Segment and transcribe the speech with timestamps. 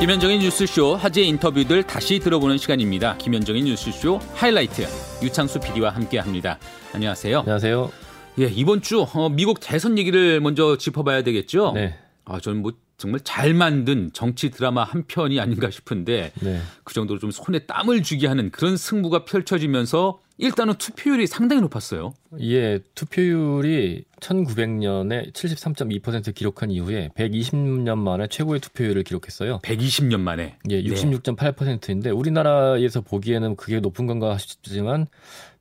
[0.00, 3.16] 김현정의 뉴스쇼 화제 인터뷰들 다시 들어보는 시간입니다.
[3.18, 4.82] 김현정의 뉴스쇼 하이라이트
[5.22, 6.58] 유창수 PD와 함께합니다.
[6.94, 7.40] 안녕하세요.
[7.40, 7.90] 안녕하세요.
[8.38, 11.72] 예, 이번 주 어, 미국 대선 얘기를 먼저 짚어봐야 되겠죠.
[11.74, 11.96] 네.
[12.28, 16.60] 아, 저는 뭐 정말 잘 만든 정치 드라마 한 편이 아닌가 싶은데 네.
[16.84, 22.14] 그 정도로 좀 손에 땀을 쥐게 하는 그런 승부가 펼쳐지면서 일단은 투표율이 상당히 높았어요.
[22.40, 29.58] 예, 투표율이 1900년에 73.2% 기록한 이후에 120년 만에 최고의 투표율을 기록했어요.
[29.60, 30.56] 120년 만에.
[30.70, 35.06] 예, 66.8%인데 우리나라에서 보기에는 그게 높은 건가 싶지만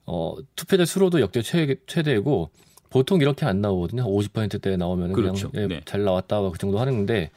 [0.06, 2.52] 어, 투표자 수로도 역대 최, 최대고
[2.90, 4.04] 보통 이렇게 안 나오거든요.
[4.04, 5.52] 50%대 나오면 그렇죠.
[5.52, 5.82] 그냥 예, 네.
[5.86, 7.32] 잘 나왔다 그 정도 하는데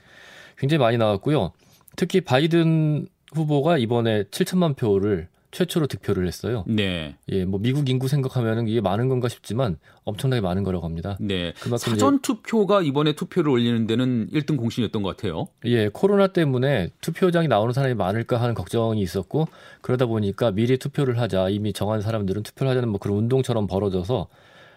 [0.59, 1.53] 굉장히 많이 나왔고요.
[1.97, 6.65] 특히 바이든 후보가 이번에 7천만 표를 최초로 득표를 했어요.
[6.69, 7.17] 네.
[7.29, 11.17] 예, 뭐 미국 인구 생각하면은 이게 많은 건가 싶지만 엄청나게 많은 거라고 합니다.
[11.21, 11.53] 네.
[11.59, 15.49] 그만큼 사전 투표가 이번에 투표를 올리는 데는 1등 공신이었던 것 같아요.
[15.65, 19.49] 예, 코로나 때문에 투표장에 나오는 사람이 많을까 하는 걱정이 있었고
[19.81, 24.29] 그러다 보니까 미리 투표를 하자 이미 정한 사람들은 투표를 하자는 뭐 그런 운동처럼 벌어져서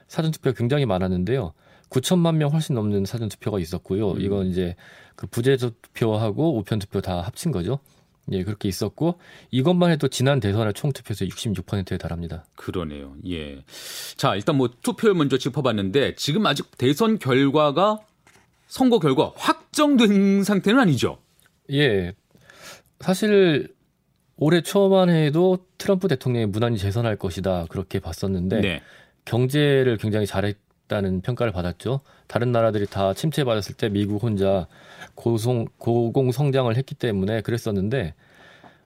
[0.08, 1.54] 사전 투표가 굉장히 많았는데요.
[1.90, 4.12] 9천만 명 훨씬 넘는 사전 투표가 있었고요.
[4.12, 4.22] 음.
[4.22, 4.76] 이건 이제
[5.16, 7.80] 그 부재 투표하고 우편 투표 다 합친 거죠.
[8.32, 9.20] 예, 그렇게 있었고
[9.52, 12.46] 이것만 해도 지난 대선의 총 투표에서 66%에 달합니다.
[12.56, 13.16] 그러네요.
[13.28, 13.64] 예.
[14.16, 18.00] 자, 일단 뭐 투표를 먼저 짚어봤는데 지금 아직 대선 결과가
[18.68, 21.18] 선거 결과 확정된 상태는 아니죠.
[21.72, 22.14] 예.
[23.02, 23.74] 사실
[24.38, 28.82] 올해 초만 해도 트럼프 대통령이 무난히 재선할 것이다 그렇게 봤었는데 네.
[29.26, 32.02] 경제를 굉장히 잘했다는 평가를 받았죠.
[32.28, 34.68] 다른 나라들이 다 침체받았을 때 미국 혼자
[35.16, 38.14] 고성 고공 성장을 했기 때문에 그랬었는데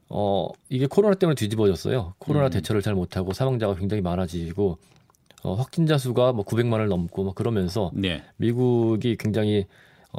[0.09, 2.13] 어 이게 코로나 때문에 뒤집어졌어요.
[2.17, 2.51] 코로나 음.
[2.51, 4.77] 대처를 잘 못하고 사망자가 굉장히 많아지고
[5.43, 8.23] 어, 확진자 수가 뭐 900만을 넘고 막 그러면서 네.
[8.37, 9.65] 미국이 굉장히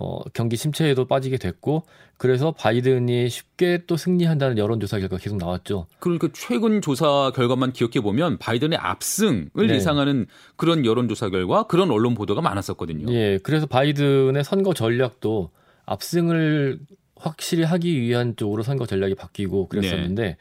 [0.01, 1.83] 어, 경기 침체에도 빠지게 됐고
[2.19, 5.87] 그래서 바이든이 쉽게 또 승리한다는 여론조사 결과 가 계속 나왔죠.
[5.99, 9.75] 그러니까 최근 조사 결과만 기억해 보면 바이든의 압승을 네.
[9.75, 13.13] 예상하는 그런 여론조사 결과 그런 언론 보도가 많았었거든요.
[13.13, 15.51] 예, 그래서 바이든의 선거 전략도
[15.85, 16.79] 압승을
[17.17, 20.37] 확실히 하기 위한 쪽으로 선거 전략이 바뀌고 그랬었는데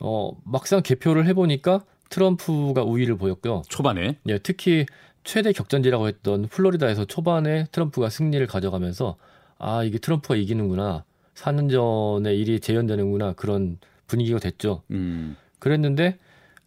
[0.00, 3.62] 어, 막상 개표를 해보니까 트럼프가 우위를 보였고요.
[3.68, 4.84] 초반에 예, 특히
[5.26, 9.16] 최대 격전지라고 했던 플로리다에서 초반에 트럼프가 승리를 가져가면서
[9.58, 11.04] 아 이게 트럼프가 이기는구나
[11.34, 14.82] 4년 전에 일이 재현되는구나 그런 분위기가 됐죠.
[14.92, 16.18] 음, 그랬는데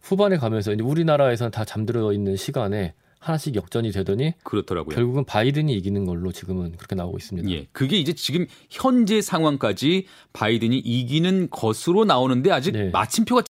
[0.02, 4.94] 후반에 가면서 이제 우리나라에서는 다 잠들어 있는 시간에 하나씩 역전이 되더니 그렇더라고요.
[4.94, 7.50] 결국은 바이든이 이기는 걸로 지금은 그렇게 나오고 있습니다.
[7.50, 12.88] 예, 그게 이제 지금 현재 상황까지 바이든이 이기는 것으로 나오는데 아직 네.
[12.90, 13.42] 마침표가